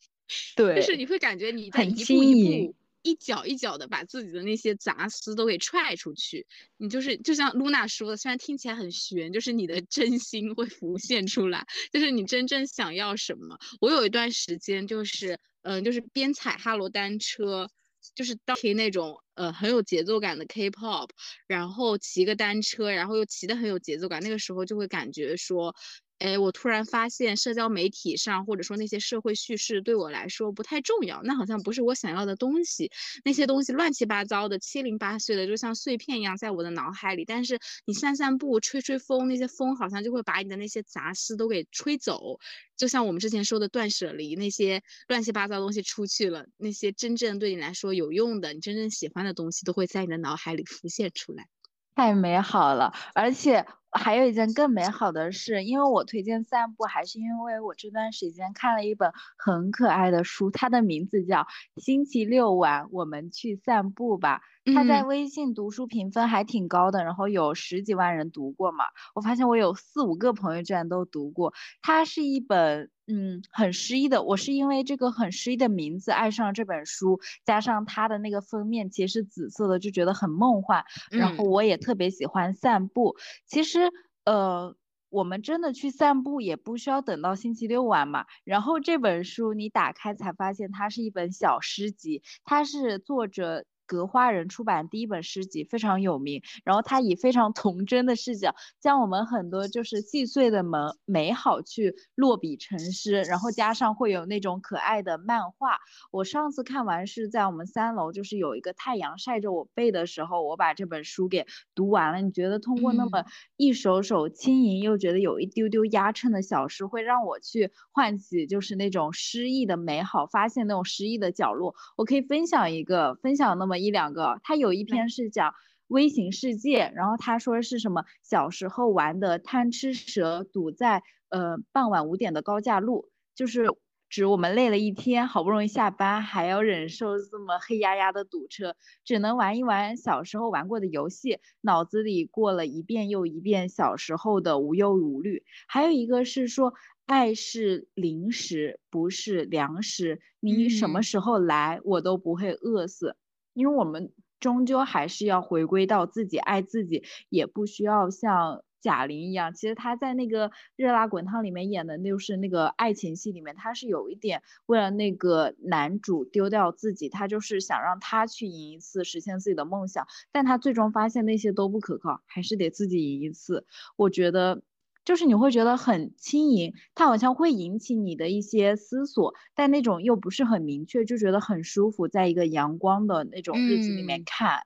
[0.56, 2.74] 对就是你会感觉你在很一步一轻盈步。
[3.02, 13.58] 一脚一脚的把自己的那些杂思都给踹出去，你就是就像露娜说的，虽然听起来很玄，就是你的真心会浮现出来，就是你真正想要什么。
[13.80, 17.68] 我有一段时间就是，嗯、就是边踩哈罗单车，
[18.14, 21.08] 就是当听那种呃很有节奏感的 K-pop，
[21.46, 25.74] 然后骑个单车，然后又骑得很有节奏感，那个时候就会感觉说。
[26.22, 32.92] 哎，我突然发现社交媒体上或者说那些社会叙事对我来说不太重要，那好像不是我想要的东西。
[33.24, 37.24] 那些东西乱七八糟的、七零八碎的，就像碎片一样在我的脑海里。
[37.24, 42.38] 但是你散散步、吹吹风，那些风好像就会把你的那些杂事都给吹走。
[42.76, 51.48] 就像我们之前说的断舍离，那些乱七八糟东西出去了，那些真正对你来说有用的、你真正喜欢的东西，都会在你的脑海里浮现出来。
[51.96, 53.66] 太美好了，而且。
[53.92, 61.40] 还有一件更美好的事，因为我推荐散步，还是因为我这段时间看了一本很可爱的书，它的名字叫
[61.76, 64.40] 《星期六晚我们去散步吧》。
[64.64, 68.84] 它在微信读书评分还挺高的，然后有十几万人读过嘛。
[69.12, 71.52] 我发现我有四五个朋友居然都读过。
[71.80, 80.84] 它是一本嗯很诗意的，我是因为这个很诗意的名字爱上这本书，加上它的那个封面其实是紫色的，就觉得很梦幻。
[81.10, 83.16] 然后我也特别喜欢散步。
[83.46, 83.90] 其实
[84.24, 84.76] 呃，
[85.08, 88.26] 我们真的去散步也不需要等到星期六晚嘛。
[88.44, 93.64] 然后这本书你打开才发现它是一本小诗集，它是作者。
[93.92, 105.78] 格花人出版第一本诗集非常有名，然后他以非常童真的视角，将我们很多就是细碎的美美好去落笔成诗，然后加上会有那种可爱的漫画。
[106.10, 112.22] 我上次看完是在我们三楼，就是有一个太阳晒着我背的时候，我把这本书给读完了。
[112.22, 113.26] 你觉得通过那么
[113.58, 121.74] 一首首轻盈又觉得有一丢丢压秤的小诗，会让我去唤起就是那种诗意的美好，发现那种诗意的角落。
[121.98, 123.81] 我可以分享一个，分享那么。
[123.82, 125.54] 一两个，他有一篇是讲
[125.88, 133.66] 微型世界，然后他说是什么小时候玩的贪吃蛇堵在呃傍晚五点的高架路，就是
[134.08, 145.44] 指我们累了一天，好不容易下班，还要忍受这么黑压压的堵车，只能玩一玩小时候玩过的游戏，脑子里过了一遍又一遍小时候的无忧无虑。
[145.66, 146.74] 还有一个是说
[147.06, 153.16] 爱是零食，不是粮食，你什么时候来我都不会饿死。
[153.54, 159.54] 因为我们终究还是要回归到自己爱自己，也不需要像贾玲一样。
[159.54, 170.06] 其实她在那个《热辣滚烫》里面演的，就是那个爱情戏里面，她是有一点为了那个男主丢掉自己，她就是想让他去赢一次，实现自己的梦想。
[170.32, 173.64] 但她最终发现那些都不可靠，还是得自己赢一次。
[173.96, 174.62] 我觉得。
[175.04, 184.60] 就是你会觉得很轻盈，它好像会引起你的一些思索，但那种又不是很明确，就觉得很舒服，在一个阳光的那种日子里面看。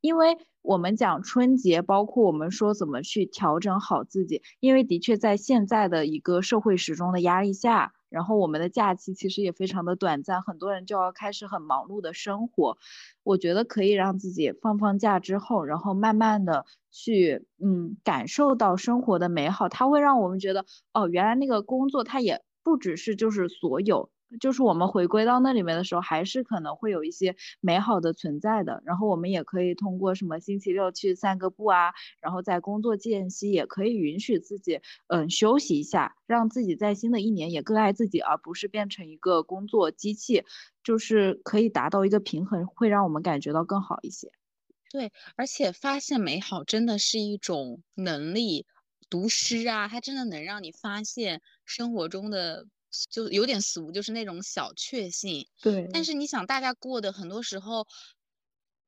[0.00, 7.92] 因为我们讲春节，包括我们说怎么去调整好自己，因为的确在现在的一个社会时钟的压力下。
[8.10, 12.76] 然后我们的假期其实也非常的短暂，很多人就要开始很忙碌的生活。
[13.22, 24.10] 我觉得可以让自己放放假之后，然后慢慢的去嗯感受到生活的美好，它会让我们觉得哦，原来那个工作它也不只是就是所有。
[24.38, 28.82] 就是我们回归到那里面的时候，还是可能会有一些美好的存在的。
[28.84, 40.44] 然后我们也可以通过什么星期六去散个步啊，然后在工作间隙也可以允许自己嗯休息一下，让自己在新的一年也更爱自己，而不是变成一个工作机器。
[40.82, 44.32] 就是可以达到一个平衡，会让我们感觉到更好一些。
[44.90, 48.66] 对，而且发现美好真的是一种能力。
[49.10, 52.66] 读诗啊，它真的能让你发现生活中的。
[53.10, 55.46] 就有点俗，就是那种小确幸。
[55.62, 55.86] 对。
[55.92, 57.86] 但是你想，大家过的很多时候，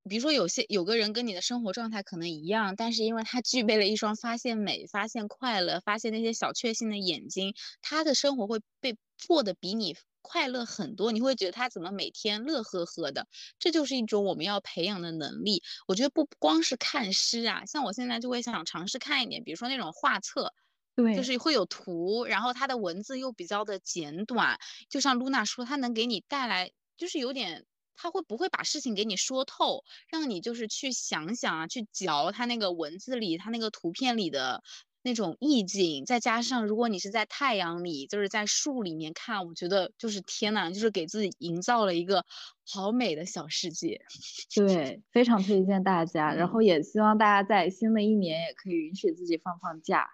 [0.08, 8.96] 比如说有些有个人跟你的生活状态可能一样，但是因为他具备了一双发现美、发现快乐、发现那些小确幸的眼睛，他的生活会被
[9.28, 11.12] 过得比你快乐很多。
[11.12, 13.28] 你会觉得他怎么每天乐呵呵的？
[13.58, 15.62] 这就是一种我们要培养的能力。
[15.86, 20.52] 我觉得不光是看诗啊，像我现在就会想尝试看一点，比如说那种画册。
[20.96, 34.62] 对，就是会有图，然后它的文字又比较的简短，就像露娜说，它能给你带来，就是有点，它会不会把事情给你说透，让你就是去想想啊，去嚼它那个文字里，它那个图片里的
[35.02, 42.24] 那种意境，再加上如果你是在太阳里，就是在树里面看，我觉得就是天呐，就是给自己营造了一个
[42.66, 44.00] 好美的小世界。
[44.54, 50.06] 对，非常推荐大家，然后也希望大家在新的一年也可以允许自己放放假。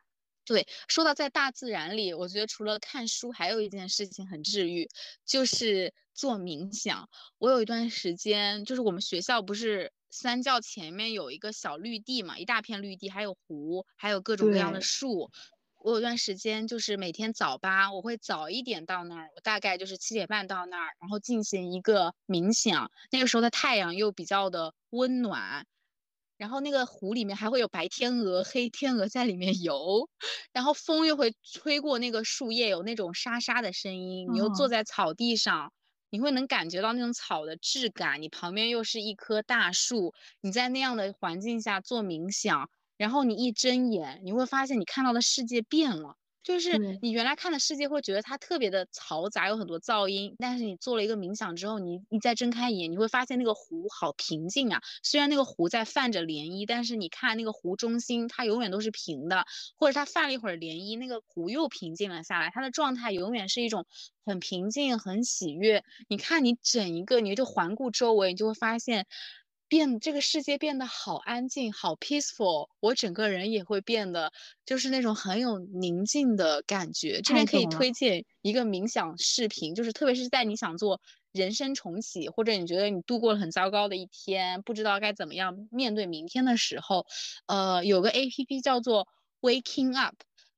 [0.48, 4.88] 对，说到在大自然里，我觉得除了看书，还有一件事情很治愈，
[5.26, 7.10] 就是做冥想。
[7.36, 15.30] 我有一段时间，就是我们学校不是三教前面有一个小绿地嘛，一大片绿地，还有湖，还有各种各样的树。
[15.76, 22.90] 我有段时间就是每天早八，我会早一点到那儿，我大概就是七点半到那儿，然后进行一个冥想。
[23.10, 25.66] 那个时候的太阳又比较的温暖。
[26.38, 30.08] 然后那个湖里面还会有白天鹅、黑天鹅在里面游，
[30.52, 34.32] 然后风又会吹过那个树叶，有那种沙沙的声音。
[34.32, 35.72] 你又坐在草地上，
[36.10, 38.22] 你会能感觉到那种草的质感。
[38.22, 46.16] 你旁边又是一棵大树，你在那样的环境下做冥想，然后你一睁眼，你会发现你看到的世界变了。
[46.48, 50.34] 就是你原来看的世界会觉得它特别的嘈杂，有很多噪音。
[50.38, 54.80] 但是你做了一个冥想之后，你你再睁开眼，你会发现那个湖好平静啊。
[55.02, 59.44] 虽然那个湖在泛着涟漪，但是你看那个湖中心，它永远都是平的。
[59.76, 63.84] 或者它泛了一会儿涟漪，那个湖又平静了下来，它的状态永远是一种
[64.24, 65.84] 很平静、很喜悦。
[66.08, 69.06] 你看你整一个，你就环顾周围，你就会发现。
[69.68, 74.32] 变这个世界变得好安静，好 peaceful，我整个人也会变得
[74.64, 77.20] 就是那种很有宁静的感觉。
[77.22, 81.00] 这边可以推荐一个冥想视频，就是特别是在你想做
[81.32, 87.06] 人生重启，或者你觉得你度过了很糟糕的一天，不知道该怎么样面对明天的时候，
[87.46, 89.06] 呃，有个 A P P 叫做
[89.40, 90.16] Waking Up，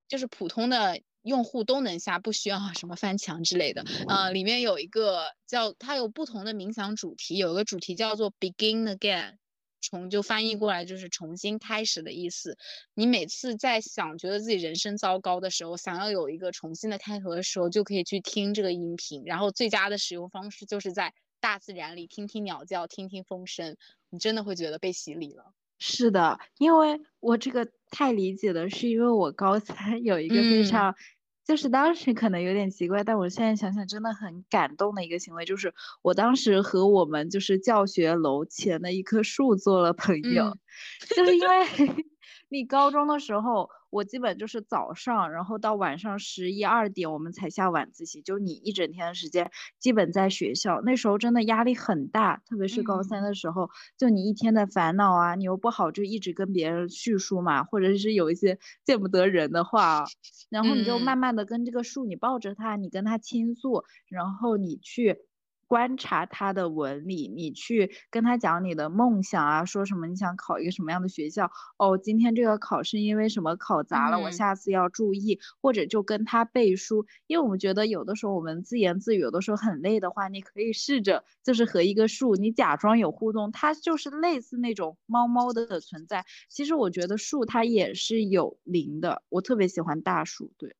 [0.08, 1.00] 就是普通的。
[1.22, 3.84] 用户都能下，不需要什么翻墙之类的。
[4.08, 9.36] 呃，里面有一个叫它有不同的冥想主题，有一个主题叫做 Begin Again，
[9.80, 12.56] 重就翻译过来就是重新开始的意思。
[12.94, 19.22] 你每次在想觉得自己人生糟糕的时候，想要有一个重新的开头的时候，就可以去听这个音频。
[19.26, 23.76] 然后最佳的使用方式就是在大自然里听听鸟叫，听听风声，
[24.08, 25.52] 你真的会觉得被洗礼了。
[25.80, 30.94] 是的，因为我这个太理解了，是因为我高三有一个非常，
[31.44, 40.56] 就是当时可能有点奇怪，但我现在想想真的很感动的一个行为，就是我当时和我们就是教学楼前的一棵树做了朋友，
[41.16, 41.66] 就是因为
[42.48, 43.68] 你高中的时候。
[43.90, 50.80] 我基本就是早上，然后到晚上十一二点我们才下晚自习，就你一整天的时间基本在学校。
[50.82, 53.68] 那时候真的压力很大，特别是高三的时候，
[53.98, 60.04] 就你一天的烦恼啊，你又不好就一直跟别人叙述嘛，或者是有一些见不得人的话，
[60.50, 65.18] 然后你就慢慢的跟这个树，你抱着它，你跟它倾诉，然后你去。
[65.70, 71.48] 观察他的纹理，你去跟他讲你的梦想啊，说什么你想考一个什么样的学校
[71.78, 71.96] 哦？
[71.96, 77.06] 今天这个考试因为什么考砸了，我下次要注意，或者就跟他背书。
[77.28, 86.24] 因为我们觉得有的时候我们自言自语，有的时候很累的话，你可以试着就是和一个树，你假装有互动，它就是类似那种猫猫的存在。
[86.48, 90.74] 其实我觉得树它也是有灵的，我特别喜欢大树，对。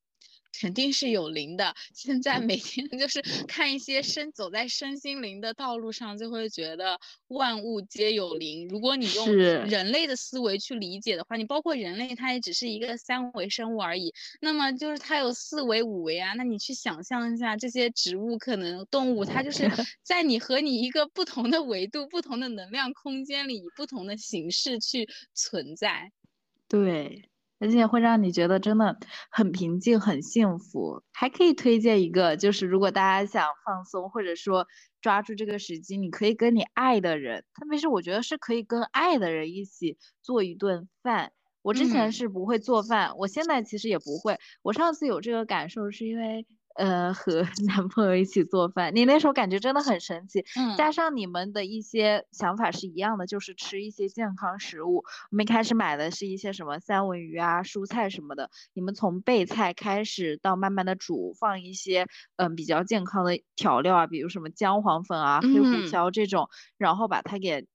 [0.53, 1.75] 肯定是有灵的。
[1.95, 6.99] 现在每天就是看一些身走在身心灵的道路上，就会觉得
[7.29, 8.69] 万物皆有灵。
[8.69, 14.13] 如果你用人类的思维去理解的话，你包括人类，它也只是一个三维生物而已。
[14.41, 16.35] 那么就是它有四维、五维啊。
[16.35, 19.69] 那你去想象一下，这些植物可能动物，它就是
[20.03, 26.13] 在你和你一个不同的维度、不同的能量空间里，以不同的形式去存在。
[26.69, 27.25] 对。
[27.61, 28.97] 而且会让你觉得真的
[29.31, 31.03] 很平静、很幸福。
[31.13, 34.67] 还可以推荐一个，就是如果大家想放松，或者说
[35.01, 41.33] 抓住这个时机，你可以跟你爱的人，特别是我觉得是可以跟爱的人一起做一顿饭。
[41.63, 44.39] 我之前是不会做饭，我现在其实也不会。
[44.63, 46.47] 我上次有这个感受是因为。
[46.81, 50.47] 呃，和 男朋友一起做饭，你那时候感觉真的很神奇。
[50.59, 55.05] 嗯，加上你们的一些想法是一样的，就是吃一些健康食物。
[55.31, 58.49] 我们一开始买的是一些什么三文鱼啊、蔬菜什么的。
[58.73, 62.07] 你们从备菜开始到慢慢的煮，放一些
[62.37, 67.67] 嗯比较健康的调料啊，比如什么姜黄粉啊、黑胡椒这种，然后把它给。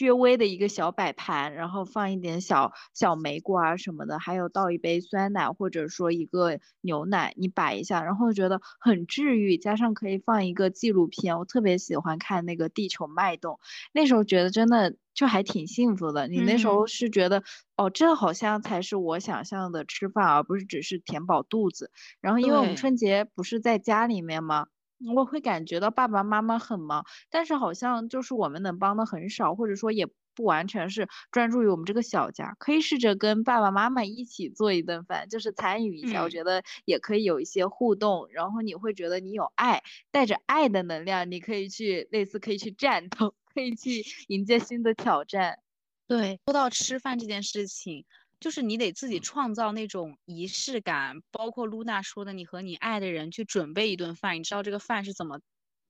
[0.00, 9.56] 略微的一个小摆盘，然后放一点小小莓果啊什么的，还有倒一杯酸奶或者说一个牛奶，你摆一下，然后觉得很治愈。
[9.56, 13.54] 加上可以放一个纪录片，我特别喜欢看那个《地球脉动》，
[13.92, 16.28] 那时候觉得真的就还挺幸福的。
[16.28, 17.42] 你那时候是觉得
[17.76, 21.90] 哦，这好像才是我想象的吃饭，而不是只是填饱肚子。
[22.20, 24.66] 然后因为我们春节不是在家里面吗？
[25.14, 45.58] 我会感觉到爸爸妈妈很忙，但是好像就是我们能帮的很少，或者说也不完全是专注于我们这个小家，可以试着跟爸爸妈妈一起做一顿饭，就是参与一下，我觉得也可以有一些互动，然后你会觉得你有爱，带着爱的能量，你可以去类似可以去战斗，可以去迎接新的挑战。
[46.06, 48.04] 对，说到吃饭这件事情。
[48.40, 55.40] 就是你得自己创造那种仪式感，包括露娜说的，你和你爱的人去准备一顿饭，你知道这个饭是怎么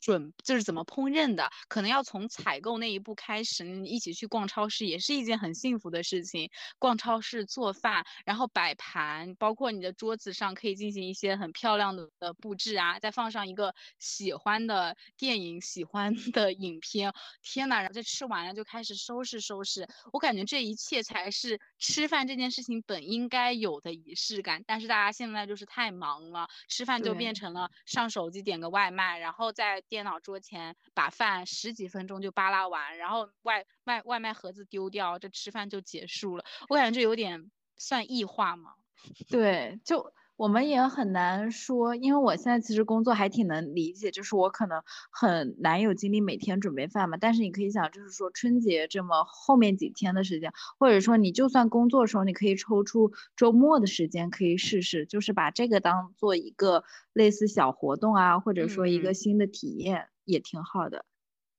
[0.00, 6.50] 准就是怎么烹饪的，可能要从采购那一步开始，你一起去逛超市也是一件很幸福的事情。
[6.78, 17.12] 逛超市做饭，然后摆盘，包括你的桌子上可以进行一些很漂亮的的布置啊，再放上一个喜欢的电影、喜欢的影片。
[17.42, 19.88] 天呐，然后这吃完了就开始收拾收拾。
[20.12, 24.62] 我感觉这一切才是吃饭这件事情本应该有的仪式感。
[24.66, 29.82] 但是大家现在就是太忙了，吃饭就变成了上手机点个外卖，然后在。
[29.88, 36.44] 电脑桌前把饭十几分钟就扒拉完，然后外卖外卖盒子丢掉，这吃饭就结束了。
[36.68, 38.74] 我感觉这有点算异化嘛？
[39.30, 47.16] 对，就我们也很难说，因为我现在其实工作还挺能理解，就是我可能很难有精力每天准备饭嘛。
[47.16, 56.84] 但是你可以想，就是说春节这么后面几天的时间，或者说你就算工作的时候，你可以抽出周末的时间可以试试，就是把这个当做一个。
[57.14, 61.06] 类似小活动啊，或者说一个新的体验也挺好的。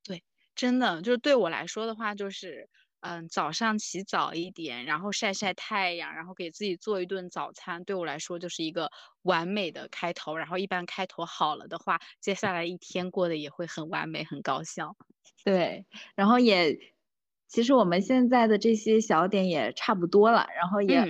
[0.04, 0.24] 对，
[0.54, 2.70] 真的就是对我来说的话，就是
[3.10, 8.92] 嗯，早上起早一点，然后晒晒太阳，然后给自己做一顿早餐，对我来说就是一个
[9.22, 10.36] 完美的开头。
[10.36, 14.98] 然后一般开头好了的话，接下来一天过得也会很完美、很高效。
[15.46, 15.86] 对，
[16.16, 16.78] 然后也
[17.48, 21.08] 其实我们现在的这些小点也差不多了，然后也。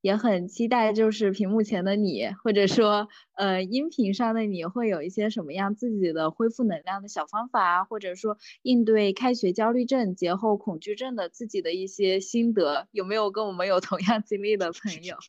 [0.00, 15.16] 也很期待，就是屏幕前的你，或者说，呃，音频上的你会有一些什么样自己的恢复能量的小方法啊，或者说应对开学焦虑症、节后恐惧症的自己的一些心得，有没有跟我们有同样经历的朋友？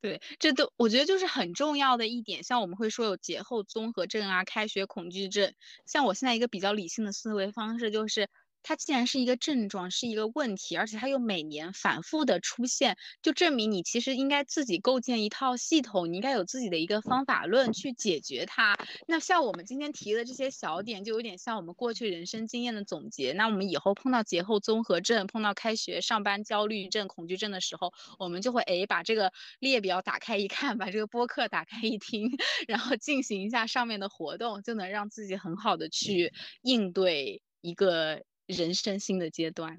[0.00, 2.42] 对，这都我觉得就是很重要的一点。
[2.42, 5.54] 像我们会说有节后综合症啊，开学恐惧症。
[5.86, 8.28] 像我现在一个比较理性的思维方式就是。
[8.64, 18.76] 它既然是一个症状，是一个问题，而且它又每年反复的出现，就证明你其实应该自己构建一套系统，你应该有自己的一个方法论去解决它。
[19.06, 23.32] 那像我们今天提的这些小点，就有点像我们过去人生经验的总结。
[23.34, 32.30] 那我们以后碰到节后综合症、碰到开学上班焦虑症、恐惧症的时候，我们就会诶把这个列表打开一看，把这个播客打开一听，
[32.66, 38.22] 然后进行一下上面的活动，就能让自己很好的去应对一个。
[38.46, 39.78] 人生新的阶段，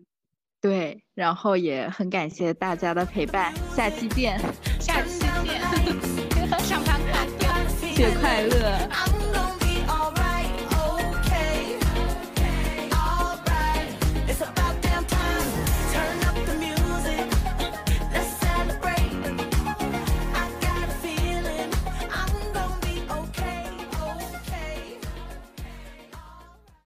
[0.62, 4.40] 对，然后也很感谢大家的陪伴，下期见，
[4.80, 5.62] 下期见，
[6.66, 9.15] 上班快乐， 节快乐。